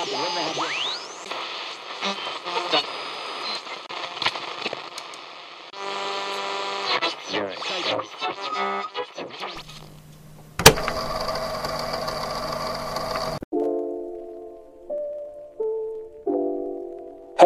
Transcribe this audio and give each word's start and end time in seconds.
Hey 0.00 0.08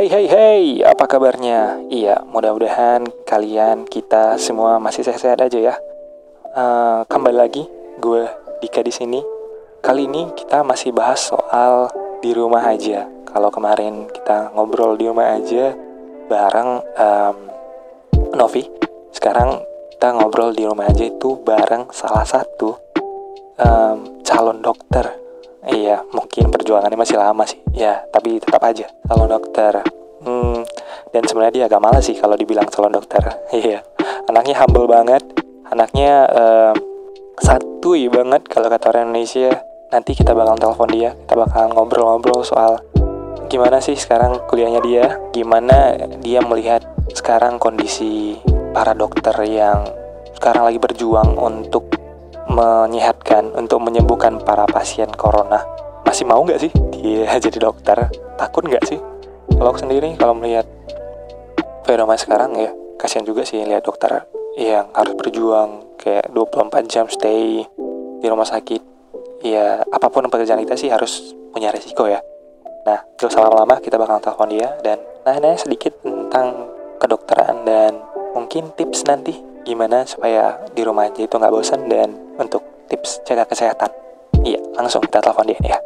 hey 0.07 0.27
hey, 0.31 0.79
apa 0.87 1.11
kabarnya? 1.11 1.83
Iya, 1.91 2.23
mudah-mudahan 2.23 3.03
kalian 3.27 3.83
kita 3.91 4.39
semua 4.39 4.79
masih 4.79 5.03
sehat-sehat 5.03 5.43
aja 5.43 5.59
ya. 5.59 5.75
Uh, 6.55 7.03
kembali 7.11 7.35
lagi, 7.35 7.67
gue 7.99 8.31
Dika 8.63 8.87
di 8.87 8.95
sini. 8.95 9.19
Kali 9.83 10.07
ini 10.07 10.31
kita 10.39 10.63
masih 10.63 10.95
bahas 10.95 11.19
soal 11.19 12.04
di 12.25 12.33
rumah 12.33 12.65
aja. 12.65 13.05
Kalau 13.29 13.53
kemarin 13.53 14.09
kita 14.09 14.57
ngobrol 14.57 14.97
di 14.97 15.05
rumah 15.05 15.37
aja 15.37 15.77
bareng 16.25 16.71
um, 16.81 17.37
Novi, 18.33 18.65
sekarang 19.13 19.61
kita 19.93 20.17
ngobrol 20.17 20.57
di 20.57 20.65
rumah 20.65 20.89
aja 20.89 21.05
itu 21.05 21.37
bareng 21.45 21.93
salah 21.93 22.25
satu 22.25 22.73
um, 23.61 24.25
calon 24.25 24.65
dokter 24.65 25.21
Iya, 25.65 26.05
mungkin 26.13 26.53
perjuangannya 26.53 26.99
masih 27.01 27.17
lama 27.17 27.41
sih. 27.49 27.57
Ya, 27.73 28.05
tapi 28.13 28.37
tetap 28.37 28.61
aja 28.61 28.85
calon 29.09 29.33
dokter. 29.33 29.81
Hmm, 30.21 30.61
dan 31.09 31.25
sebenarnya 31.25 31.55
dia 31.57 31.65
agak 31.73 31.81
malas 31.81 32.05
sih 32.05 32.17
kalau 32.21 32.37
dibilang 32.37 32.69
calon 32.69 32.93
dokter. 32.93 33.25
Iya, 33.57 33.81
anaknya 34.29 34.61
humble 34.61 34.85
banget. 34.85 35.25
Anaknya 35.73 36.29
uh, 36.29 36.75
santuy 37.41 38.13
banget 38.13 38.45
kalau 38.45 38.69
kata 38.69 38.93
orang 38.93 39.09
Indonesia. 39.09 39.57
Nanti 39.95 40.19
kita 40.19 40.35
bakal 40.35 40.59
telepon 40.59 40.91
dia, 40.91 41.15
kita 41.15 41.39
bakal 41.39 41.71
ngobrol-ngobrol 41.71 42.43
soal 42.43 42.83
gimana 43.47 43.79
sih 43.79 43.95
sekarang 43.95 44.43
kuliahnya 44.51 44.83
dia, 44.83 45.23
gimana 45.31 45.95
dia 46.19 46.43
melihat 46.43 46.83
sekarang 47.15 47.63
kondisi 47.63 48.35
para 48.75 48.91
dokter 48.91 49.31
yang 49.47 49.87
sekarang 50.35 50.67
lagi 50.67 50.83
berjuang 50.83 51.39
untuk 51.39 51.95
menyehatkan 52.51 53.55
untuk 53.55 53.79
menyembuhkan 53.87 54.43
para 54.43 54.67
pasien 54.67 55.15
corona. 55.15 55.63
Masih 56.03 56.27
mau 56.27 56.43
nggak 56.43 56.59
sih 56.59 56.75
dia 56.91 57.31
jadi 57.47 57.63
dokter? 57.63 58.11
Takut 58.35 58.67
nggak 58.67 58.91
sih? 58.91 58.99
Kalau 59.47 59.79
sendiri 59.79 60.19
kalau 60.19 60.35
melihat 60.35 60.67
fenomena 61.87 62.19
sekarang 62.19 62.59
ya 62.59 62.75
kasihan 62.99 63.23
juga 63.23 63.47
sih 63.47 63.63
lihat 63.63 63.87
dokter 63.87 64.27
yang 64.59 64.91
harus 64.91 65.15
berjuang 65.15 65.87
kayak 66.03 66.35
24 66.35 66.83
jam 66.91 67.07
stay 67.07 67.63
di 68.19 68.27
rumah 68.27 68.51
sakit. 68.51 68.94
Ya 69.45 69.85
apa 69.93 70.09
pun 70.09 70.25
pekerjaan 70.33 70.65
kita 70.65 70.73
sih 70.73 70.89
harus 70.89 71.37
punya 71.53 71.69
resiko 71.69 72.09
ya. 72.09 72.17
Nah, 72.89 73.05
gak 73.21 73.29
usah 73.29 73.45
lama-lama 73.45 73.77
kita 73.77 74.01
bakal 74.01 74.17
telepon 74.17 74.49
dia 74.49 74.73
dan 74.81 74.97
nanya 75.21 75.61
sedikit 75.61 75.93
tentang 76.01 76.73
kedokteran 76.97 77.61
dan 77.69 78.01
mungkin 78.33 78.73
tips 78.73 79.05
nanti 79.05 79.37
gimana 79.69 80.09
supaya 80.09 80.65
di 80.73 80.81
rumah 80.81 81.13
aja 81.13 81.29
itu 81.29 81.37
nggak 81.37 81.53
bosan 81.53 81.93
dan 81.93 82.17
untuk 82.41 82.65
tips 82.89 83.21
jaga 83.29 83.45
kesehatan. 83.45 83.93
Iya, 84.49 84.65
langsung 84.81 85.05
kita 85.05 85.21
telepon 85.21 85.53
dia 85.53 85.61
ya. 85.61 85.77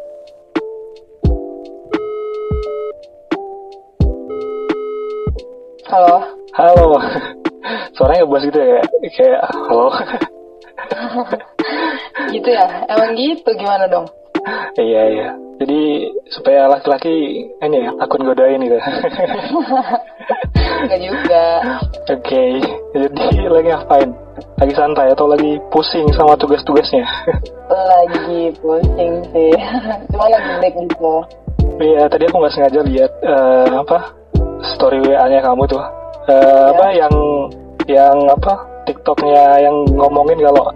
Halo. 5.91 6.15
Halo. 6.55 6.87
Suaranya 7.99 8.23
bos 8.23 8.39
gitu 8.39 8.55
ya, 8.55 8.79
kayak 9.11 9.43
halo. 9.67 9.91
gitu 12.31 12.49
ya, 12.49 12.65
emang 12.91 13.15
gitu 13.15 13.49
gimana 13.55 13.85
dong? 13.87 14.07
iya 14.79 15.03
iya. 15.09 15.29
Jadi 15.59 16.07
supaya 16.31 16.71
laki-laki 16.71 17.43
ini 17.59 17.77
ya 17.83 17.91
akun 17.99 18.23
godain 18.23 18.63
gitu. 18.63 18.79
Enggak 20.79 21.01
juga. 21.03 21.45
Oke, 22.07 22.23
okay. 22.23 22.49
jadi 22.95 23.51
lagi 23.51 23.67
ngapain? 23.67 24.09
Lagi 24.55 24.73
santai 24.75 25.11
atau 25.11 25.27
lagi 25.27 25.59
pusing 25.67 26.07
sama 26.15 26.39
tugas-tugasnya? 26.39 27.03
lagi 27.67 28.55
pusing 28.63 29.13
sih, 29.35 29.51
cuma 30.15 30.31
lagi 30.31 30.51
break 30.63 30.75
gitu. 30.87 31.15
Iya, 31.79 32.07
tadi 32.07 32.23
aku 32.27 32.35
nggak 32.39 32.53
sengaja 32.55 32.79
lihat 32.87 33.11
uh, 33.23 33.83
apa 33.83 33.97
story 34.75 35.03
WA-nya 35.03 35.43
kamu 35.43 35.67
tuh. 35.67 35.83
Uh, 36.31 36.31
ya. 36.31 36.71
Apa 36.71 36.85
yang 36.95 37.13
yang 37.89 38.17
apa 38.31 38.53
TikToknya 38.87 39.43
yang 39.59 39.75
ngomongin 39.91 40.39
kalau 40.39 40.71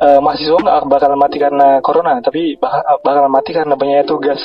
uh, 0.00 0.20
mahasiswa 0.22 0.58
nggak 0.58 0.90
bakal 0.90 1.12
mati 1.14 1.36
karena 1.38 1.78
corona, 1.84 2.18
tapi 2.18 2.56
bakal, 2.58 3.26
mati 3.30 3.50
karena 3.54 3.74
banyak 3.76 4.06
tugas. 4.08 4.40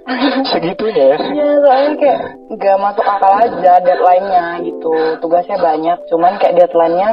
Segitunya 0.52 1.14
ya? 1.14 1.18
Iya, 1.20 1.48
soalnya 1.62 1.92
kayak 1.96 2.20
nggak 2.50 2.76
masuk 2.82 3.06
akal 3.06 3.32
aja 3.38 3.72
deadline-nya 3.80 4.44
gitu. 4.66 4.94
Tugasnya 5.22 5.58
banyak, 5.60 5.98
cuman 6.10 6.32
kayak 6.42 6.56
deadline-nya 6.58 7.08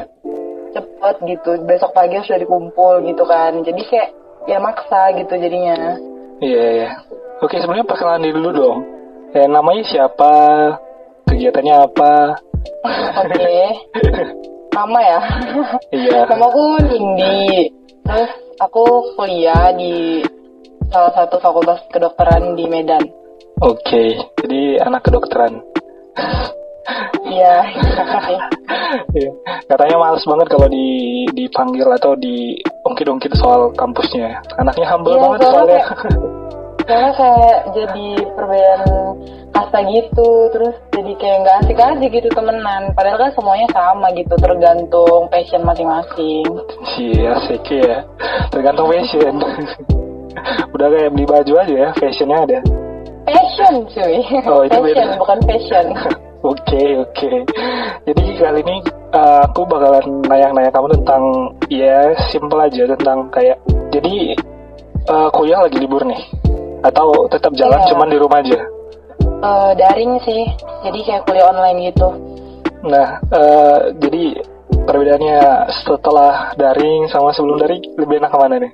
cepet 0.74 1.16
gitu. 1.28 1.50
Besok 1.64 1.92
pagi 1.94 2.18
sudah 2.26 2.40
dikumpul 2.42 3.06
gitu 3.06 3.24
kan. 3.24 3.54
Jadi 3.62 3.82
kayak 3.88 4.10
ya 4.50 4.58
maksa 4.58 5.14
gitu 5.16 5.34
jadinya. 5.38 6.00
Iya, 6.42 6.66
iya. 6.74 6.90
Oke, 7.42 7.62
sebenarnya 7.62 7.86
perkenalan 7.86 8.34
dulu 8.34 8.50
dong. 8.54 8.80
Ya, 9.36 9.46
namanya 9.46 9.84
siapa? 9.86 10.34
Kegiatannya 11.28 11.76
apa? 11.86 12.14
Oke. 13.22 13.54
Nama 14.78 15.00
ya? 15.02 15.20
Iya. 15.90 16.20
Namaku 16.30 16.78
Nindi. 16.86 17.74
Terus 18.06 18.32
aku 18.62 18.86
kuliah 19.18 19.74
di 19.74 20.22
salah 20.94 21.12
satu 21.18 21.42
fakultas 21.42 21.82
kedokteran 21.90 22.54
di 22.54 22.70
Medan. 22.70 23.02
Oke, 23.58 23.82
okay, 23.82 24.08
jadi 24.38 24.86
anak 24.86 25.02
kedokteran. 25.02 25.66
Iya. 27.26 27.66
iya. 29.18 29.32
Katanya 29.66 29.98
males 29.98 30.24
banget 30.30 30.48
kalau 30.54 30.70
di 30.70 31.26
dipanggil 31.34 31.90
atau 31.98 32.14
di 32.14 32.54
ungkit-ungkit 32.86 33.34
soal 33.34 33.74
kampusnya. 33.74 34.46
Anaknya 34.62 34.88
humble 34.94 35.18
ya, 35.18 35.22
banget 35.26 35.40
soalnya. 35.42 35.84
Karena 36.88 37.12
kayak 37.12 37.60
jadi 37.76 38.08
perbedaan 38.32 38.82
kasta 39.52 39.80
gitu, 39.92 40.30
terus 40.56 40.76
jadi 40.96 41.12
kayak 41.20 41.38
nggak 41.44 41.58
asik 41.68 41.80
aja 41.84 42.06
gitu 42.08 42.28
temenan. 42.32 42.84
Padahal 42.96 43.28
kan 43.28 43.32
semuanya 43.36 43.68
sama 43.76 44.08
gitu, 44.16 44.32
tergantung 44.40 45.28
passion 45.28 45.68
masing-masing. 45.68 46.48
Iya, 46.96 47.36
asik 47.44 47.68
ya. 47.68 48.08
Tergantung 48.56 48.88
passion. 48.88 49.36
Udah 50.74 50.88
kayak 50.88 51.12
beli 51.12 51.26
baju 51.28 51.54
aja 51.60 51.76
ya, 51.76 51.90
fashionnya 52.00 52.38
ada. 52.48 52.60
Fashion 53.28 53.74
cuy. 53.92 54.24
Oh, 54.48 54.64
itu 54.64 54.80
fashion, 54.80 55.08
beda. 55.12 55.20
bukan 55.20 55.40
fashion. 55.44 55.88
Oke 56.48 56.64
okay, 56.64 56.90
oke. 57.02 57.12
Okay. 57.18 57.38
Jadi 58.06 58.24
kali 58.38 58.62
ini 58.62 58.78
uh, 59.12 59.50
aku 59.50 59.66
bakalan 59.66 60.22
nanya-nanya 60.30 60.70
kamu 60.70 60.94
tentang 61.02 61.24
ya 61.68 62.14
simple 62.30 62.62
aja 62.62 62.94
tentang 62.94 63.28
kayak 63.34 63.58
jadi 63.90 64.38
uh, 65.10 65.34
kuliah 65.34 65.66
lagi 65.66 65.82
libur 65.82 66.06
nih 66.06 66.22
atau 66.88 67.28
tetap 67.28 67.52
jalan 67.60 67.80
yeah. 67.84 67.90
cuman 67.92 68.08
di 68.08 68.18
rumah 68.18 68.40
aja? 68.40 68.60
Uh, 69.44 69.72
daring 69.76 70.18
sih. 70.24 70.44
Jadi 70.88 71.00
kayak 71.04 71.24
kuliah 71.28 71.52
online 71.52 71.92
gitu. 71.92 72.10
Nah 72.88 73.20
uh, 73.30 73.92
jadi 74.00 74.40
perbedaannya 74.88 75.40
setelah 75.84 76.56
daring 76.56 77.12
sama 77.12 77.36
sebelum 77.36 77.60
daring 77.60 77.84
lebih 78.00 78.24
enak 78.24 78.32
ke 78.32 78.40
mana 78.40 78.56
nih? 78.64 78.74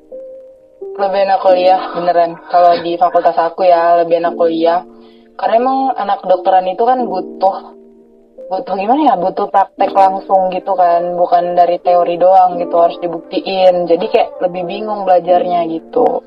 lebih 0.93 1.19
enak 1.25 1.39
kuliah 1.41 1.81
beneran 1.97 2.37
kalau 2.53 2.77
di 2.85 2.93
fakultas 3.01 3.33
aku 3.33 3.65
ya 3.65 3.97
lebih 4.05 4.21
enak 4.21 4.37
kuliah 4.37 4.85
karena 5.33 5.55
emang 5.57 5.77
anak 5.97 6.21
kedokteran 6.21 6.69
itu 6.69 6.83
kan 6.85 7.01
butuh 7.01 7.73
butuh 8.45 8.75
gimana 8.77 9.01
ya 9.09 9.15
butuh 9.17 9.49
praktek 9.49 9.89
langsung 9.89 10.53
gitu 10.53 10.77
kan 10.77 11.17
bukan 11.17 11.57
dari 11.57 11.81
teori 11.81 12.21
doang 12.21 12.61
gitu 12.61 12.77
harus 12.77 13.01
dibuktiin 13.01 13.89
jadi 13.89 14.05
kayak 14.05 14.29
lebih 14.45 14.69
bingung 14.69 15.01
belajarnya 15.09 15.65
gitu 15.73 16.21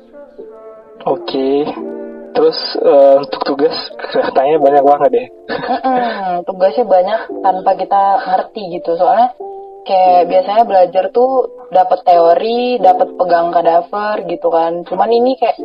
oke 1.05 1.21
okay. 1.27 1.67
terus 2.33 2.57
uh, 2.81 3.21
untuk 3.21 3.41
tugas 3.45 3.75
katanya 4.13 4.57
banyak 4.57 4.83
banget 4.85 5.09
deh 5.13 5.27
tugasnya 6.47 6.85
banyak 6.87 7.21
tanpa 7.43 7.71
kita 7.77 8.01
ngerti 8.25 8.81
gitu 8.81 8.97
soalnya 8.97 9.35
kayak 9.87 10.27
biasanya 10.27 10.63
belajar 10.67 11.03
tuh 11.15 11.47
dapat 11.71 12.03
teori, 12.03 12.77
dapat 12.83 13.15
pegang 13.15 13.49
kadaver 13.55 14.15
gitu 14.27 14.47
kan. 14.51 14.83
Cuman 14.83 15.09
ini 15.09 15.39
kayak 15.39 15.57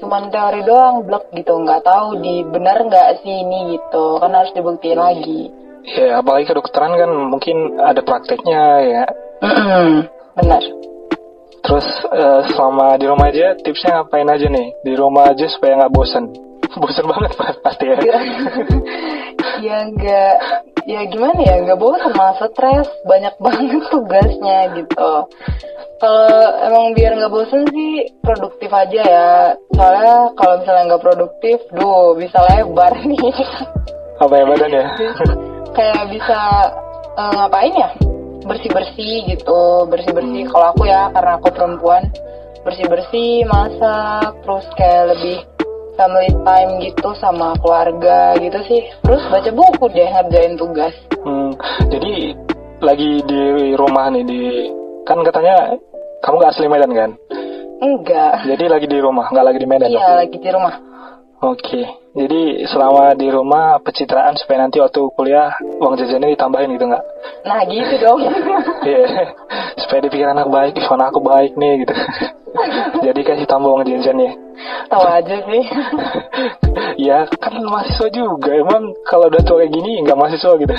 cuman 0.00 0.32
teori 0.32 0.64
doang, 0.64 1.04
blok 1.04 1.28
gitu, 1.36 1.52
nggak 1.60 1.84
tahu 1.84 2.18
di 2.24 2.42
benar 2.48 2.80
nggak 2.88 3.20
sih 3.22 3.44
ini 3.44 3.76
gitu. 3.76 4.16
Kan 4.18 4.32
harus 4.32 4.56
dibuktiin 4.56 4.98
lagi. 4.98 5.52
Ya, 5.88 6.20
apalagi 6.20 6.48
kedokteran 6.48 6.96
kan 6.96 7.10
mungkin 7.12 7.80
ada 7.80 8.00
prakteknya 8.00 8.62
ya. 8.82 9.04
benar. 10.36 10.62
Terus 11.68 11.88
uh, 12.08 12.40
selama 12.48 12.96
di 12.96 13.04
rumah 13.04 13.28
aja 13.28 13.52
tipsnya 13.60 14.00
ngapain 14.00 14.24
aja 14.24 14.46
nih? 14.48 14.72
Di 14.80 14.92
rumah 14.96 15.28
aja 15.28 15.44
supaya 15.52 15.84
nggak 15.84 15.92
bosan. 15.92 16.24
bosan 16.82 17.04
banget 17.04 17.32
pasti 17.60 17.84
ya. 17.84 17.96
ya 19.58 19.76
nggak 19.90 20.34
ya 20.88 21.00
gimana 21.10 21.40
ya 21.42 21.54
nggak 21.66 21.78
bosan 21.78 22.12
malah 22.14 22.36
stres 22.38 22.88
banyak 23.04 23.34
banget 23.44 23.82
tugasnya 23.90 24.58
gitu 24.78 25.10
kalau 25.98 26.40
emang 26.62 26.94
biar 26.94 27.18
nggak 27.18 27.32
bosan 27.32 27.66
sih 27.74 28.06
produktif 28.22 28.70
aja 28.70 29.00
ya 29.02 29.28
soalnya 29.74 30.30
kalau 30.38 30.54
misalnya 30.62 30.84
nggak 30.94 31.04
produktif 31.04 31.58
duh 31.74 32.14
bisa 32.14 32.38
lebar 32.48 32.92
nih 33.02 33.18
Apa 34.18 34.34
ya 34.34 34.44
badan 34.50 34.72
ya? 34.74 34.86
kayak 35.74 36.02
bisa 36.10 36.40
eh, 37.14 37.30
ngapain 37.34 37.74
ya 37.74 37.90
bersih 38.46 38.70
bersih 38.70 39.14
gitu 39.26 39.88
bersih 39.90 40.12
bersih 40.14 40.44
kalau 40.50 40.66
aku 40.76 40.86
ya 40.86 41.10
karena 41.10 41.38
aku 41.40 41.48
perempuan 41.50 42.02
bersih 42.62 42.86
bersih 42.86 43.46
masak 43.48 44.36
terus 44.44 44.66
kayak 44.76 45.16
lebih 45.16 45.38
family 45.98 46.30
time 46.46 46.70
gitu 46.78 47.10
sama 47.18 47.58
keluarga 47.58 48.38
gitu 48.38 48.58
sih. 48.70 48.86
Terus 49.02 49.22
baca 49.26 49.50
buku 49.50 49.84
deh 49.90 50.06
ngerjain 50.06 50.54
tugas. 50.54 50.94
Hmm, 51.26 51.50
jadi 51.90 52.38
lagi 52.78 53.18
di 53.26 53.74
rumah 53.74 54.06
nih 54.14 54.22
di 54.22 54.42
kan 55.02 55.18
katanya 55.26 55.74
kamu 56.22 56.38
gak 56.38 56.52
asli 56.54 56.70
Medan 56.70 56.94
kan? 56.94 57.10
enggak. 57.78 58.42
Jadi 58.46 58.64
lagi 58.66 58.86
di 58.90 58.98
rumah, 58.98 59.30
nggak 59.30 59.46
lagi 59.46 59.58
di 59.62 59.68
Medan 59.70 59.86
iya 59.90 60.18
lagi 60.18 60.34
di 60.34 60.50
rumah 60.50 60.74
Oke, 61.38 61.86
jadi 62.18 62.66
selama 62.66 63.14
di 63.14 63.30
rumah 63.30 63.78
pencitraan 63.78 64.34
supaya 64.34 64.66
nanti 64.66 64.82
waktu 64.82 64.98
kuliah 65.14 65.54
uang 65.78 65.94
jajannya 65.94 66.34
ditambahin 66.34 66.74
gitu 66.74 66.90
nggak? 66.90 67.04
nah 67.46 67.62
gitu 67.62 67.94
dong 68.02 68.18
Iya, 68.90 69.06
supaya 69.78 70.02
dipikir 70.02 70.26
anak 70.26 70.50
baik, 70.50 70.74
anak 70.82 71.14
aku 71.14 71.22
baik 71.22 71.54
nih 71.54 71.86
gitu. 71.86 71.94
jadi 73.06 73.20
kasih 73.22 73.46
tambah 73.46 73.70
uang 73.70 73.86
jajannya. 73.86 74.34
tahu 74.90 75.04
aja 75.06 75.36
sih 75.46 75.62
ya 77.06 77.30
kan 77.38 77.54
mahasiswa 77.62 78.10
juga, 78.10 78.58
emang 78.58 78.90
kalau 79.06 79.30
udah 79.30 79.38
tua 79.46 79.62
kayak 79.62 79.70
gini 79.78 80.02
nggak 80.02 80.18
mahasiswa 80.18 80.58
gitu. 80.58 80.74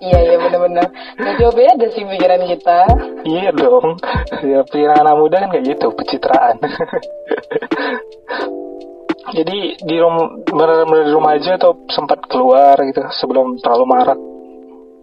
iya 0.00 0.18
iya 0.32 0.36
bener-bener 0.40 0.88
gak 1.20 1.34
jauh 1.36 1.52
beda 1.52 1.86
sih 1.92 2.08
pikiran 2.08 2.40
kita 2.48 2.80
iya 3.28 3.52
dong, 3.52 4.00
ya 4.48 4.64
pikiran 4.64 5.04
anak 5.04 5.20
muda 5.20 5.44
kan 5.44 5.52
kayak 5.52 5.76
gitu, 5.76 5.92
pencitraan. 5.92 6.56
Jadi 9.34 9.58
di 9.82 9.96
rumah 9.98 10.30
benar-benar 10.46 11.04
di 11.06 11.12
rumah 11.14 11.32
aja 11.34 11.58
atau 11.58 11.74
sempat 11.90 12.22
keluar 12.30 12.78
gitu 12.86 13.02
sebelum 13.18 13.58
terlalu 13.58 13.84
marak? 13.90 14.18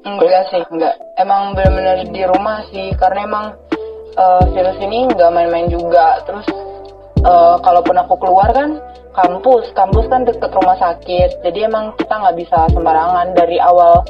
Enggak 0.04 0.52
sih, 0.52 0.64
enggak. 0.68 0.96
Emang 1.16 1.56
benar-benar 1.56 2.08
di 2.08 2.24
rumah 2.28 2.64
sih, 2.72 2.92
karena 2.96 3.20
emang 3.28 3.46
eh, 4.16 4.44
virus 4.52 4.78
ini 4.80 5.08
nggak 5.12 5.32
main-main 5.32 5.68
juga. 5.68 6.24
Terus 6.24 6.48
eh, 7.24 7.56
kalaupun 7.60 7.96
aku 8.00 8.16
keluar 8.20 8.52
kan 8.52 8.80
kampus, 9.16 9.72
kampus 9.76 10.06
kan 10.08 10.24
deket 10.24 10.52
rumah 10.52 10.76
sakit. 10.80 11.44
Jadi 11.44 11.60
emang 11.68 11.96
kita 12.00 12.14
nggak 12.16 12.38
bisa 12.40 12.68
sembarangan 12.72 13.32
dari 13.36 13.60
awal 13.60 14.04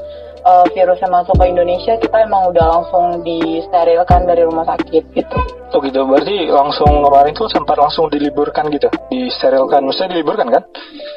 eh, 0.44 0.66
virusnya 0.76 1.10
masuk 1.10 1.36
ke 1.40 1.46
Indonesia, 1.48 1.94
kita 1.98 2.18
emang 2.28 2.52
udah 2.52 2.66
langsung 2.80 3.24
disterilkan 3.24 4.28
dari 4.28 4.44
rumah 4.44 4.68
sakit 4.68 5.04
gitu. 5.16 5.38
Oh 5.74 5.82
gitu, 5.82 6.06
berarti 6.06 6.54
langsung 6.54 7.02
kemarin 7.02 7.34
tuh 7.34 7.50
sempat 7.50 7.82
langsung 7.82 8.06
diliburkan 8.06 8.70
gitu, 8.70 8.92
disterilkan, 9.10 9.82
maksudnya 9.82 10.20
diliburkan 10.20 10.48
kan? 10.54 10.64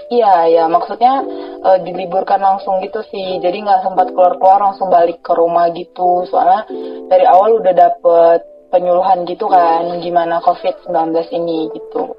Iya, 0.09 0.35
ya 0.49 0.65
maksudnya 0.71 1.21
eh, 1.61 1.79
diliburkan 1.85 2.41
langsung 2.41 2.81
gitu 2.81 3.05
sih. 3.11 3.43
Jadi 3.43 3.67
nggak 3.67 3.85
sempat 3.85 4.15
keluar-keluar 4.17 4.73
langsung 4.73 4.89
balik 4.89 5.21
ke 5.21 5.33
rumah 5.37 5.69
gitu. 5.75 6.25
Soalnya 6.31 6.65
dari 7.11 7.27
awal 7.29 7.61
udah 7.61 7.75
dapet 7.75 8.41
penyuluhan 8.71 9.23
gitu 9.27 9.47
kan 9.47 10.03
gimana 10.03 10.43
COVID-19 10.43 11.15
ini 11.33 11.71
gitu. 11.75 12.13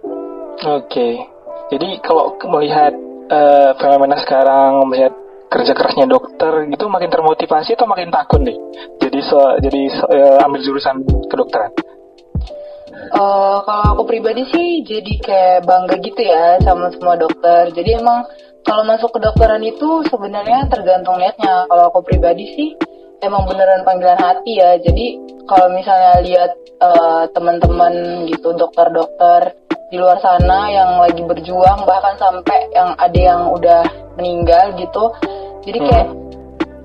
Oke, 0.57 1.21
jadi 1.69 2.01
kalau 2.01 2.33
melihat 2.50 2.94
eh, 3.30 3.71
fenomena 3.77 4.18
sekarang, 4.24 4.88
melihat 4.89 5.13
kerja 5.47 5.71
kerasnya 5.71 6.05
dokter 6.07 6.67
gitu, 6.67 6.85
makin 6.91 7.09
termotivasi 7.11 7.75
atau 7.75 7.88
makin 7.88 8.11
takut 8.11 8.44
nih? 8.44 8.57
Jadi 8.99 9.19
se- 9.23 9.57
jadi 9.63 9.81
se- 9.91 10.09
eh, 10.11 10.38
ambil 10.44 10.61
jurusan 10.63 11.03
kedokteran. 11.31 11.71
Eh, 13.07 13.57
kalau 13.63 13.85
aku 13.95 14.03
pribadi 14.03 14.44
sih 14.51 14.83
jadi 14.83 15.13
kayak 15.23 15.59
bangga 15.63 15.95
gitu 16.03 16.21
ya 16.21 16.59
sama 16.59 16.91
semua 16.91 17.15
dokter. 17.15 17.71
Jadi 17.71 18.03
emang 18.03 18.27
kalau 18.67 18.83
masuk 18.83 19.15
ke 19.15 19.19
dokteran 19.23 19.63
itu 19.63 20.03
sebenarnya 20.11 20.67
tergantung 20.67 21.15
niatnya. 21.15 21.69
Kalau 21.71 21.83
aku 21.88 22.03
pribadi 22.03 22.45
sih 22.57 22.69
emang 23.23 23.47
beneran 23.47 23.88
panggilan 23.88 24.19
hati 24.19 24.59
ya. 24.59 24.75
Jadi 24.83 25.23
kalau 25.47 25.71
misalnya 25.71 26.19
lihat 26.19 26.51
eh, 26.83 27.23
teman-teman 27.31 28.27
gitu 28.27 28.51
dokter-dokter 28.53 29.55
di 29.88 29.95
luar 29.95 30.19
sana 30.19 30.68
yang 30.68 31.00
lagi 31.00 31.24
berjuang 31.24 31.88
bahkan 31.88 32.16
sampai 32.19 32.60
yang 32.75 32.92
ada 33.00 33.19
yang 33.19 33.42
udah 33.56 33.81
meninggal 34.19 34.75
gitu. 34.75 35.04
Jadi 35.63 35.80
kayak 35.80 36.07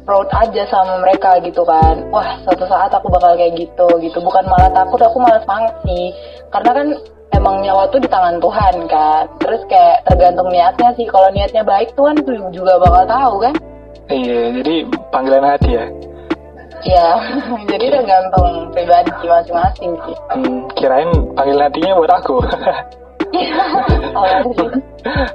proud 0.06 0.31
aja 0.31 0.62
sama 0.70 1.02
mereka 1.02 1.43
gitu 1.43 1.66
kan. 1.66 1.99
Wah 2.14 2.38
suatu 2.46 2.62
saat 2.70 2.94
aku 2.94 3.10
bakal 3.10 3.34
kayak 3.34 3.58
gitu 3.58 3.87
gitu. 3.99 4.19
Bukan 4.22 4.46
malah 4.46 4.70
takut 4.70 5.02
aku 5.02 5.19
malah 5.19 5.43
semangat 5.43 5.75
sih. 5.82 6.14
Karena 6.54 6.70
kan 6.70 6.87
emang 7.34 7.66
nyawa 7.66 7.90
tuh 7.90 7.99
di 7.99 8.06
tangan 8.06 8.38
Tuhan 8.38 8.75
kan. 8.87 9.25
Terus 9.43 9.62
kayak 9.66 10.06
tergantung 10.06 10.50
niatnya 10.55 10.94
sih. 10.94 11.06
Kalau 11.10 11.26
niatnya 11.34 11.66
baik 11.66 11.98
Tuhan 11.98 12.22
tuh 12.22 12.38
juga 12.55 12.78
bakal 12.78 13.02
tahu 13.10 13.34
kan? 13.43 13.55
Iya, 14.10 14.62
jadi 14.62 14.75
panggilan 15.10 15.46
hati 15.46 15.70
ya. 15.75 15.87
Ya 16.87 17.08
jadi 17.70 17.84
tergantung 18.00 18.70
pribadi 18.75 19.11
masing-masing 19.26 19.93
sih 20.06 20.17
Hmm, 20.32 20.64
kirain 20.75 21.11
panggilan 21.37 21.69
hatinya 21.69 21.93
buat 22.00 22.12
aku. 22.19 22.37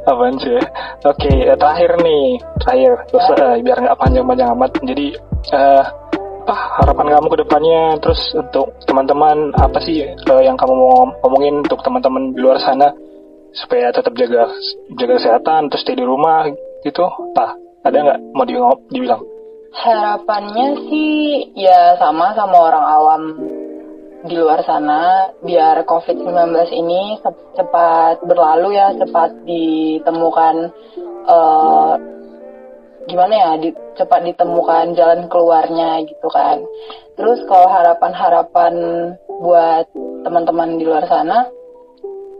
Apaan 0.09 0.35
sih 0.39 0.53
ya? 0.53 0.63
Oke, 1.05 1.29
eh, 1.29 1.57
terakhir 1.57 1.97
nih, 2.01 2.39
terakhir. 2.61 2.93
Terus 3.09 3.27
eh, 3.37 3.55
biar 3.65 3.77
nggak 3.83 3.99
panjang-panjang 3.99 4.49
amat. 4.53 4.71
Jadi, 4.85 5.07
eh, 5.53 5.83
apa 6.47 6.55
harapan 6.81 7.07
kamu 7.17 7.27
ke 7.33 7.37
depannya? 7.43 7.81
Terus 7.99 8.21
untuk 8.37 8.77
teman-teman, 8.85 9.51
apa 9.57 9.77
sih 9.83 10.07
eh, 10.07 10.41
yang 10.45 10.55
kamu 10.55 10.73
mau 10.73 11.09
ngomongin 11.25 11.65
untuk 11.65 11.81
teman-teman 11.83 12.31
di 12.33 12.39
luar 12.39 12.61
sana 12.61 12.93
supaya 13.51 13.89
tetap 13.89 14.13
jaga 14.13 14.45
jaga 14.95 15.13
kesehatan, 15.17 15.67
terus 15.73 15.81
stay 15.83 15.97
di 15.97 16.05
rumah 16.05 16.47
gitu? 16.85 17.03
Apa? 17.05 17.57
Ada 17.83 17.97
nggak 18.03 18.19
mau 18.33 18.45
di, 18.45 18.53
dibilang? 18.93 19.36
Harapannya 19.77 20.89
sih 20.89 21.53
ya 21.53 21.95
sama 22.01 22.33
sama 22.33 22.57
orang 22.57 22.85
awam 22.85 23.23
di 24.25 24.33
luar 24.33 24.65
sana 24.65 25.29
biar 25.45 25.85
COVID-19 25.85 26.33
ini 26.73 27.21
ce- 27.21 27.45
cepat 27.53 28.25
berlalu 28.25 28.73
ya 28.75 28.97
cepat 28.97 29.45
ditemukan 29.45 30.55
eh, 31.29 31.93
gimana 33.07 33.33
ya 33.33 33.51
di- 33.61 33.77
cepat 33.95 34.25
ditemukan 34.33 34.97
jalan 34.97 35.29
keluarnya 35.29 36.03
gitu 36.09 36.27
kan. 36.27 36.59
Terus 37.15 37.45
kalau 37.45 37.69
harapan-harapan 37.69 38.73
buat 39.39 39.85
teman-teman 40.25 40.81
di 40.81 40.83
luar 40.83 41.05
sana 41.05 41.47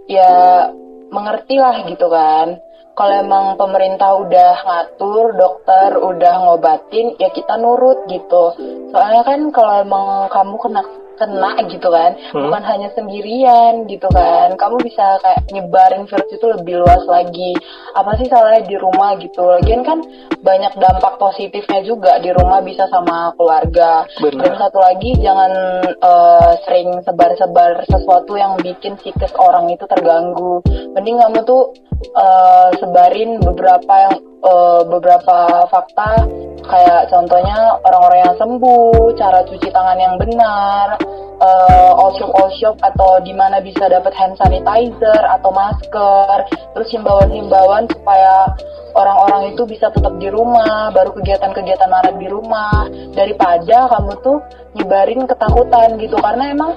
ya 0.10 0.66
mengertilah 1.14 1.88
gitu 1.88 2.10
kan 2.10 2.60
kalau 2.98 3.14
emang 3.14 3.46
pemerintah 3.62 4.18
udah 4.18 4.54
ngatur, 4.66 5.38
dokter 5.38 6.02
udah 6.02 6.34
ngobatin, 6.50 7.14
ya 7.22 7.30
kita 7.30 7.54
nurut 7.62 8.10
gitu. 8.10 8.58
Soalnya 8.90 9.22
kan 9.22 9.54
kalau 9.54 9.86
emang 9.86 10.26
kamu 10.34 10.58
kena 10.58 10.84
kena 11.18 11.58
gitu 11.68 11.90
kan, 11.90 12.14
Hmm. 12.32 12.48
bukan 12.48 12.64
hanya 12.64 12.90
sendirian 12.94 13.90
gitu 13.90 14.08
kan. 14.14 14.54
Kamu 14.56 14.78
bisa 14.86 15.18
kayak 15.20 15.50
nyebarin 15.52 16.06
virus 16.06 16.30
itu 16.32 16.46
lebih 16.46 16.86
luas 16.86 17.04
lagi. 17.10 17.58
Apa 17.98 18.16
sih 18.22 18.30
salahnya 18.30 18.64
di 18.70 18.78
rumah 18.78 19.18
gitu? 19.18 19.42
Lagian 19.44 19.82
kan 19.82 20.00
banyak 20.40 20.74
dampak 20.78 21.18
positifnya 21.18 21.82
juga 21.82 22.22
di 22.22 22.30
rumah 22.30 22.62
bisa 22.62 22.86
sama 22.88 23.34
keluarga. 23.36 24.06
Benar. 24.22 24.46
Dan 24.46 24.54
satu 24.62 24.80
lagi 24.80 25.18
jangan 25.20 25.52
eh, 25.90 26.52
sering 26.64 27.02
sebar-sebar 27.04 27.84
sesuatu 27.90 28.38
yang 28.38 28.56
bikin 28.62 28.96
psikis 29.02 29.34
orang 29.42 29.68
itu 29.74 29.84
terganggu. 29.90 30.62
Mending 30.94 31.18
kamu 31.18 31.42
tuh 31.44 31.74
eh, 31.98 32.70
sebarin 32.78 33.42
beberapa 33.42 33.94
yang 33.98 34.16
eh, 34.44 34.82
beberapa 34.86 35.66
fakta 35.70 36.28
kayak 36.68 37.08
contohnya 37.10 37.80
orang-orang 37.82 38.20
yang 38.28 38.36
sembuh, 38.38 39.16
cara 39.16 39.40
cuci 39.48 39.70
tangan 39.72 39.98
yang 39.98 40.16
benar, 40.20 41.00
eh, 41.40 41.92
all 41.96 42.14
shop 42.20 42.32
all 42.36 42.52
shop 42.60 42.76
atau 42.84 43.24
di 43.24 43.32
mana 43.32 43.64
bisa 43.64 43.88
dapat 43.88 44.12
hand 44.14 44.36
sanitizer 44.38 45.22
atau 45.40 45.50
masker, 45.50 46.38
terus 46.76 46.90
himbauan-himbauan 46.92 47.88
supaya 47.90 48.52
orang-orang 48.94 49.56
itu 49.56 49.64
bisa 49.70 49.94
tetap 49.94 50.14
di 50.20 50.28
rumah, 50.28 50.92
baru 50.92 51.16
kegiatan-kegiatan 51.16 51.90
maret 51.90 52.16
di 52.20 52.28
rumah. 52.28 52.90
Daripada 53.16 53.90
kamu 53.94 54.12
tuh 54.22 54.38
nyebarin 54.78 55.26
ketakutan 55.30 55.98
gitu. 56.02 56.18
Karena 56.18 56.52
emang 56.52 56.72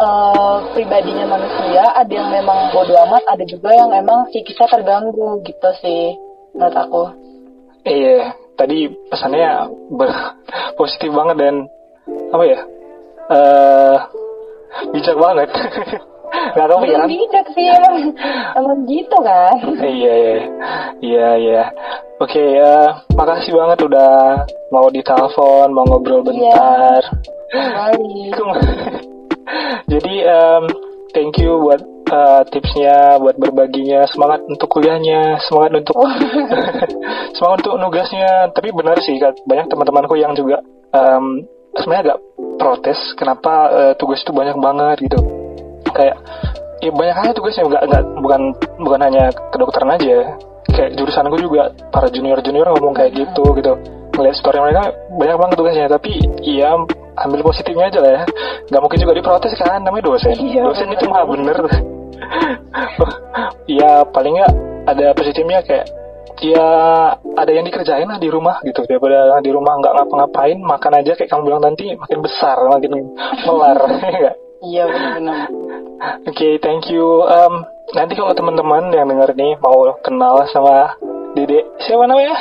eh, 0.00 0.56
pribadinya 0.74 1.38
manusia 1.38 1.94
ada 1.94 2.12
yang 2.12 2.32
memang 2.32 2.72
bodoh 2.74 2.98
amat, 3.08 3.22
ada 3.30 3.44
juga 3.44 3.70
yang 3.72 3.92
emang 3.94 4.28
psikisnya 4.32 4.68
terganggu 4.68 5.40
gitu 5.44 5.70
sih 5.80 6.25
menurut 6.56 6.74
aku. 6.74 7.02
Iya, 7.84 8.18
tadi 8.56 8.88
pesannya 9.06 9.68
ber- 9.92 10.32
positif 10.74 11.12
banget 11.12 11.36
dan 11.38 11.54
apa 12.32 12.44
ya? 12.44 12.60
eh 13.26 13.96
bijak 14.90 15.16
banget. 15.16 15.50
Gak 16.26 16.66
tau 16.68 16.82
ya 16.82 17.06
bijak 17.06 17.46
sih 17.54 17.70
emang, 17.70 17.96
emang 18.56 18.78
gitu 18.84 19.16
kan. 19.22 19.56
Iya, 19.78 20.12
iya, 20.14 20.36
iya, 21.00 21.28
iya. 21.38 21.62
Oke 22.16 22.40
ya, 22.40 22.96
makasih 23.12 23.52
banget 23.52 23.78
udah 23.84 24.40
mau 24.72 24.88
ditelepon, 24.88 25.68
mau 25.70 25.84
ngobrol 25.84 26.24
Iya. 26.24 26.54
bentar. 26.54 27.02
Kembali. 27.52 28.32
Jadi 29.92 30.14
um, 30.26 30.64
thank 31.14 31.38
you 31.38 31.60
buat 31.62 31.80
uh, 32.10 32.42
tipsnya, 32.48 33.18
buat 33.18 33.36
berbaginya, 33.38 34.06
semangat 34.10 34.46
untuk 34.46 34.68
kuliahnya, 34.70 35.42
semangat 35.46 35.70
untuk 35.82 35.94
Oh. 35.98 36.12
semangat 37.36 37.56
untuk 37.66 37.74
nugasnya. 37.82 38.50
Tapi 38.54 38.68
benar 38.70 38.96
sih, 39.02 39.18
banyak 39.20 39.66
teman-temanku 39.70 40.14
yang 40.18 40.32
juga 40.38 40.62
um, 40.94 41.42
sebenarnya 41.76 42.12
agak 42.12 42.18
protes 42.56 42.98
kenapa 43.18 43.54
uh, 43.70 43.92
tugas 43.98 44.22
itu 44.22 44.32
banyak 44.32 44.56
banget 44.58 44.96
gitu. 45.08 45.18
Kayak 45.92 46.16
ya 46.84 46.92
banyak 46.92 47.16
aja 47.16 47.32
tugasnya 47.32 47.64
nggak 47.64 47.82
nggak 47.88 48.02
bukan 48.20 48.40
bukan 48.80 49.00
hanya 49.00 49.24
kedokteran 49.52 49.96
aja. 49.96 50.36
Kayak 50.66 50.90
jurusanku 51.00 51.40
juga 51.40 51.72
para 51.88 52.12
junior 52.12 52.36
junior 52.44 52.68
ngomong 52.76 52.92
kayak 52.96 53.16
gitu 53.16 53.44
gitu. 53.56 53.72
Ngeliat 54.16 54.36
story 54.40 54.60
mereka 54.60 54.92
banyak 55.12 55.36
banget 55.36 55.56
tugasnya, 55.60 55.86
tapi 55.92 56.12
ya 56.44 56.72
ambil 57.16 57.40
positifnya 57.44 57.88
aja 57.88 57.98
lah 58.00 58.12
ya. 58.12 58.22
Nggak 58.72 58.82
mungkin 58.82 58.98
juga 59.00 59.12
diprotes 59.16 59.54
kan, 59.56 59.80
namanya 59.84 60.04
dosen. 60.08 60.36
Iya, 60.36 60.64
dosen 60.68 60.88
bener. 60.88 60.96
itu 61.00 61.04
mah 61.08 61.24
bener. 61.28 61.56
Ya 63.78 64.04
paling 64.10 64.38
nggak 64.38 64.52
ada 64.86 65.06
positifnya 65.16 65.60
kayak 65.66 65.86
ya 66.40 66.68
ada 67.16 67.50
yang 67.52 67.64
dikerjain 67.64 68.08
lah 68.08 68.20
di 68.20 68.28
rumah 68.28 68.60
gitu 68.60 68.84
daripada 68.84 69.40
di 69.40 69.50
rumah 69.52 69.80
nggak 69.80 69.94
ngapa-ngapain 69.96 70.58
makan 70.60 70.92
aja 71.00 71.16
kayak 71.16 71.30
kamu 71.32 71.48
bilang 71.48 71.62
nanti 71.64 71.96
makin 71.96 72.20
besar 72.20 72.56
makin 72.68 72.92
melar 73.44 73.78
ya? 74.28 74.32
Iya 74.56 74.88
benar-benar. 74.88 75.52
Oke, 76.24 76.56
thank 76.64 76.88
you. 76.88 77.04
Um, 77.28 77.68
nanti 77.92 78.16
kalau 78.16 78.32
teman-teman 78.32 78.88
yang 78.88 79.08
denger 79.08 79.36
nih 79.36 79.52
mau 79.60 79.84
kenal 80.00 80.48
sama 80.48 80.96
Dede, 81.36 81.68
siapa 81.84 82.08
namanya? 82.08 82.32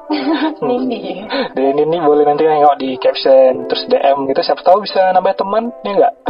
Nindi. 0.66 1.22
Dede 1.54 1.86
ini 1.86 2.02
boleh 2.02 2.26
nanti 2.26 2.42
nengok 2.42 2.82
di 2.82 2.98
caption 2.98 3.70
terus 3.70 3.86
DM 3.86 4.26
gitu. 4.26 4.42
Siapa 4.42 4.58
tahu 4.66 4.82
bisa 4.82 5.14
nambah 5.14 5.38
teman, 5.38 5.70
ya 5.86 5.90
enggak? 5.94 6.12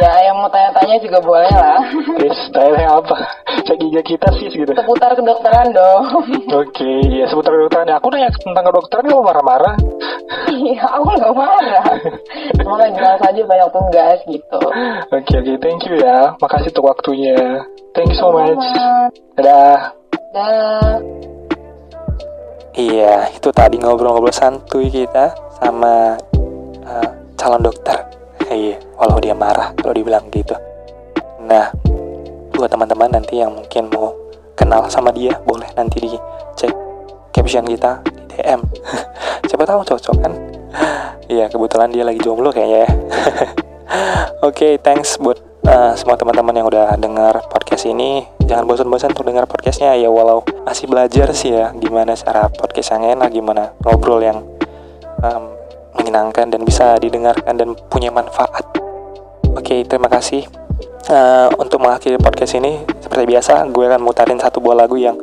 Ya 0.00 0.12
yang 0.24 0.40
mau 0.40 0.48
tanya-tanya 0.48 0.96
juga 1.04 1.20
boleh 1.20 1.52
lah. 1.52 1.84
Guys, 2.16 2.40
tanya 2.52 2.96
apa? 2.96 3.16
Cek 3.68 3.76
IG 3.76 3.96
kita 4.08 4.28
sih 4.40 4.48
gitu. 4.48 4.72
Seputar 4.72 5.12
kedokteran 5.12 5.68
dong. 5.76 6.04
Oke, 6.64 6.90
ya 7.12 7.28
seputar 7.28 7.52
kedokteran. 7.52 7.92
Aku 8.00 8.08
nanya 8.08 8.32
tentang 8.32 8.64
kedokteran 8.64 9.04
kamu 9.04 9.20
marah-marah. 9.20 9.76
Iya, 10.48 10.84
aku 10.96 11.06
nggak 11.12 11.34
marah. 11.36 11.86
Cuma 12.56 12.80
kan 12.80 12.90
jelas 12.96 13.20
aja 13.20 13.40
banyak 13.44 13.68
tugas 13.68 14.18
gitu. 14.24 14.60
Oke, 15.12 15.34
oke, 15.44 15.54
thank 15.60 15.84
you 15.84 16.00
ya. 16.00 16.34
Makasih 16.40 16.72
untuk 16.72 16.88
waktunya. 16.88 17.68
Thank 17.92 18.16
you 18.16 18.18
so 18.18 18.32
much. 18.32 18.64
Dadah. 19.36 19.99
Dah. 20.30 21.02
Iya, 22.78 23.34
itu 23.34 23.50
tadi 23.50 23.82
ngobrol-ngobrol 23.82 24.30
santuy 24.30 24.86
kita 24.86 25.34
sama 25.58 26.14
uh, 26.86 27.10
calon 27.34 27.66
dokter. 27.66 27.98
Iya, 28.46 28.78
walau 28.94 29.18
dia 29.18 29.34
marah 29.34 29.74
kalau 29.74 29.90
dibilang 29.90 30.30
gitu. 30.30 30.54
Nah, 31.42 31.74
buat 32.54 32.70
teman-teman 32.70 33.10
nanti 33.10 33.42
yang 33.42 33.58
mungkin 33.58 33.90
mau 33.90 34.14
kenal 34.54 34.86
sama 34.86 35.10
dia, 35.10 35.34
boleh 35.42 35.66
nanti 35.74 35.98
dicek 35.98 36.70
caption 37.34 37.66
kita 37.66 37.98
di 38.06 38.30
DM. 38.30 38.62
Siapa 39.50 39.66
tahu 39.66 39.82
cocok 39.82 40.16
kan? 40.22 40.32
Iya, 41.26 41.50
kebetulan 41.50 41.90
dia 41.90 42.06
lagi 42.06 42.22
jomblo 42.22 42.54
kayaknya 42.54 42.86
ya. 42.86 42.90
Oke, 44.46 44.78
thanks 44.78 45.18
buat 45.18 45.42
uh, 45.66 45.98
semua 45.98 46.14
teman-teman 46.14 46.54
yang 46.54 46.70
udah 46.70 46.94
dengar 47.02 47.42
podcast 47.50 47.82
ini. 47.90 48.39
Jangan 48.50 48.66
bosan-bosan 48.66 49.14
untuk 49.14 49.30
dengar 49.30 49.46
podcastnya 49.46 49.94
ya 49.94 50.10
walau 50.10 50.42
masih 50.66 50.90
belajar 50.90 51.30
sih 51.30 51.54
ya 51.54 51.70
gimana 51.70 52.18
cara 52.18 52.50
podcast 52.50 52.98
yang 52.98 53.14
enak, 53.14 53.30
gimana 53.30 53.78
ngobrol 53.86 54.18
yang 54.18 54.42
um, 55.22 55.54
menyenangkan 55.94 56.50
dan 56.50 56.66
bisa 56.66 56.98
didengarkan 56.98 57.54
dan 57.54 57.78
punya 57.86 58.10
manfaat. 58.10 58.66
Oke, 59.54 59.86
terima 59.86 60.10
kasih. 60.10 60.50
Uh, 61.06 61.46
untuk 61.62 61.78
mengakhiri 61.78 62.18
podcast 62.18 62.58
ini 62.58 62.82
seperti 62.98 63.30
biasa 63.30 63.70
gue 63.70 63.86
akan 63.86 64.02
mutarin 64.02 64.42
satu 64.42 64.58
buah 64.58 64.82
lagu 64.82 64.98
yang 64.98 65.14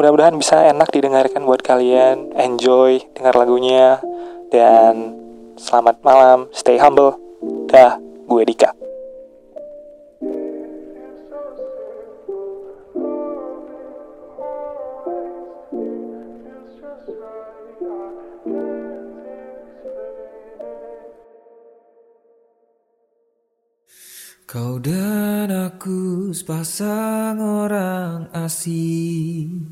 mudah-mudahan 0.00 0.32
bisa 0.40 0.64
enak 0.64 0.88
didengarkan 0.88 1.44
buat 1.44 1.60
kalian. 1.60 2.32
Enjoy 2.40 3.04
dengar 3.12 3.36
lagunya 3.36 4.00
dan 4.48 5.12
selamat 5.60 6.00
malam, 6.00 6.48
stay 6.56 6.80
humble. 6.80 7.20
Dah, 7.68 8.00
gue 8.00 8.42
Dika. 8.48 8.81
Kau 24.52 24.76
dan 24.76 25.48
aku 25.48 26.28
sepasang 26.36 27.40
orang 27.40 28.28
asing 28.36 29.64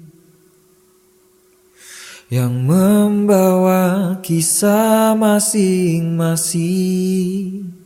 Yang 2.33 2.55
membawa 2.65 4.17
kisah 4.25 5.13
masing-masing. 5.21 7.77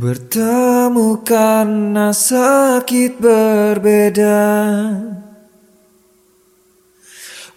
Bertemu 0.00 1.20
karena 1.20 2.16
sakit 2.16 3.20
berbeda 3.20 4.40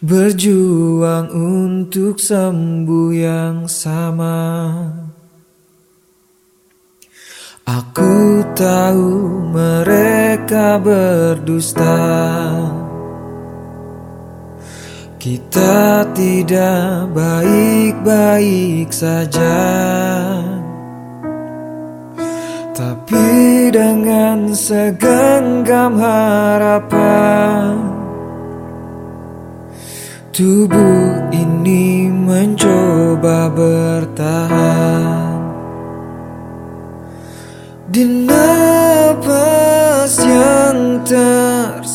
Berjuang 0.04 1.32
untuk 1.32 2.20
sembuh 2.20 3.12
yang 3.16 3.72
sama 3.72 4.52
Aku 7.72 8.44
tahu 8.52 9.48
mereka 9.48 10.76
berdusta. 10.76 12.04
Kita 15.16 16.04
tidak 16.12 17.08
baik-baik 17.16 18.92
saja. 18.92 19.64
Tapi 22.76 23.70
dengan 23.70 24.52
segenggam 24.52 25.96
harapan 25.96 27.78
Tubuh 30.34 31.30
ini 31.30 32.10
mencoba 32.10 33.48
bertahan 33.54 35.31
di 37.92 38.08
napas 38.24 40.16
yang 40.24 41.04
tersisa 41.04 41.92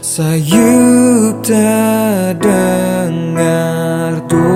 Sayup 0.00 1.44
terdengar 1.44 2.56
doa. 4.32 4.48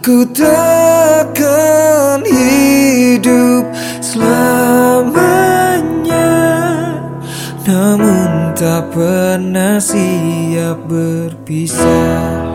Ku 0.00 0.24
takkan 0.32 2.24
hidup 2.24 3.68
selamanya 4.00 5.36
Namun 7.68 8.56
tak 8.56 8.88
pernah 8.96 9.76
siap 9.76 10.88
berpisah 10.88 12.47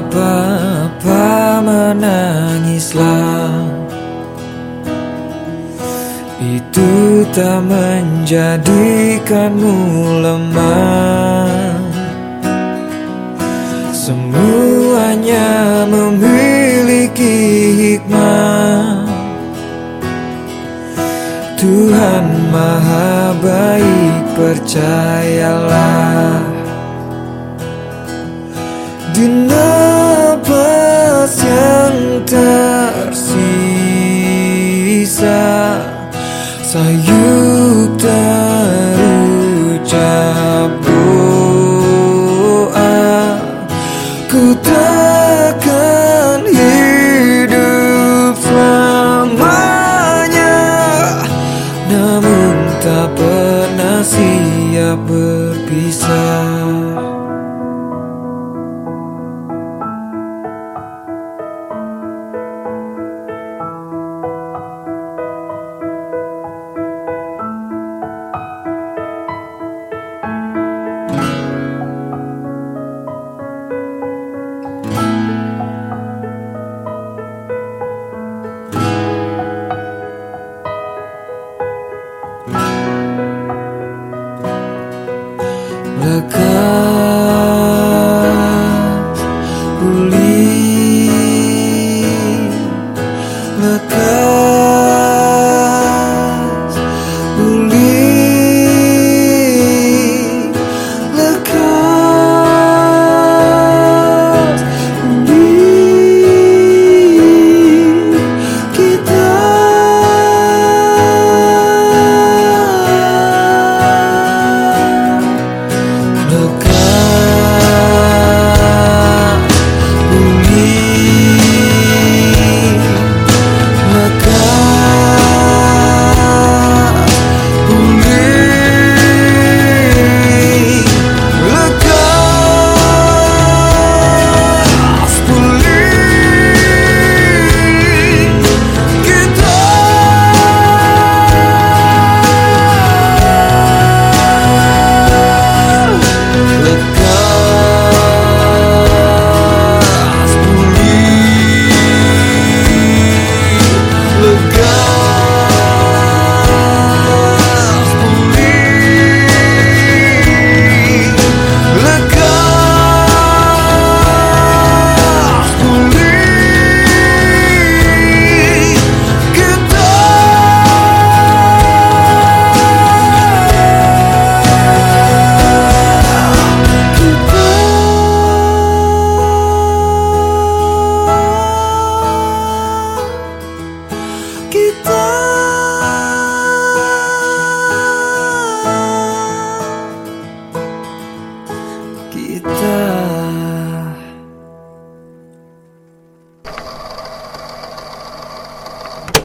Apa-apa 0.00 1.60
menangislah. 1.66 3.50
Itu 6.40 7.26
tak 7.34 7.66
menjadikanmu 7.66 9.74
lemah. 10.22 11.50
Semuanya 13.92 15.84
memiliki 15.90 17.36
hikmah. 17.76 19.04
Tuhan 21.60 22.24
maha 22.48 23.36
baik 23.44 24.32
percayalah 24.32 26.49
di 29.20 29.28
nafas 29.52 30.48
yang 31.44 32.24
tersisa 32.24 33.36
Sayup 36.64 38.00
tak 38.00 38.39